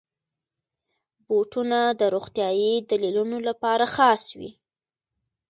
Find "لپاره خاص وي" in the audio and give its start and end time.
3.47-4.51